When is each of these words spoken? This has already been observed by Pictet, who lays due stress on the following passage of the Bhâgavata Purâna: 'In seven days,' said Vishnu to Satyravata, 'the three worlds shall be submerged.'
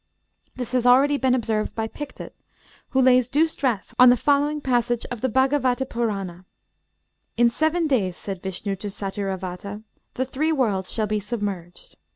This 0.55 0.71
has 0.71 0.87
already 0.87 1.17
been 1.17 1.35
observed 1.35 1.75
by 1.75 1.87
Pictet, 1.87 2.33
who 2.89 2.99
lays 2.99 3.29
due 3.29 3.45
stress 3.47 3.93
on 3.99 4.09
the 4.09 4.17
following 4.17 4.59
passage 4.59 5.05
of 5.11 5.21
the 5.21 5.29
Bhâgavata 5.29 5.85
Purâna: 5.85 6.43
'In 7.37 7.49
seven 7.51 7.85
days,' 7.85 8.17
said 8.17 8.41
Vishnu 8.41 8.75
to 8.77 8.87
Satyravata, 8.89 9.83
'the 10.15 10.25
three 10.25 10.51
worlds 10.51 10.91
shall 10.91 11.05
be 11.05 11.19
submerged.' 11.19 11.97